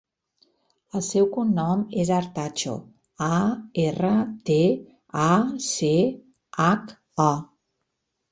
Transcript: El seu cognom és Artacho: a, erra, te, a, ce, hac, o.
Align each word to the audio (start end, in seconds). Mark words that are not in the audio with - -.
El 0.99 1.01
seu 1.07 1.25
cognom 1.35 1.81
és 2.03 2.11
Artacho: 2.19 2.73
a, 3.27 3.35
erra, 3.83 4.15
te, 4.51 4.57
a, 5.25 5.29
ce, 5.67 5.93
hac, 6.65 6.91
o. 7.29 7.31